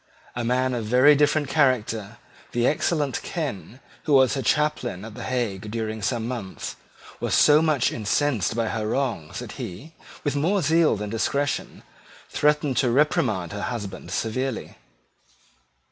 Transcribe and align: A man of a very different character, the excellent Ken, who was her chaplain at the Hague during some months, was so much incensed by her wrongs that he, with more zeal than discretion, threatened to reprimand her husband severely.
A 0.35 0.43
man 0.43 0.73
of 0.73 0.83
a 0.85 0.89
very 0.89 1.13
different 1.15 1.47
character, 1.47 2.17
the 2.53 2.65
excellent 2.65 3.21
Ken, 3.21 3.79
who 4.05 4.13
was 4.13 4.33
her 4.33 4.41
chaplain 4.41 5.05
at 5.05 5.13
the 5.13 5.21
Hague 5.25 5.69
during 5.69 6.01
some 6.01 6.27
months, 6.27 6.75
was 7.19 7.35
so 7.35 7.61
much 7.61 7.91
incensed 7.91 8.55
by 8.55 8.69
her 8.69 8.87
wrongs 8.87 9.37
that 9.37 9.51
he, 9.61 9.93
with 10.23 10.35
more 10.35 10.63
zeal 10.63 10.95
than 10.95 11.11
discretion, 11.11 11.83
threatened 12.29 12.77
to 12.77 12.89
reprimand 12.89 13.51
her 13.51 13.61
husband 13.61 14.09
severely. 14.09 14.75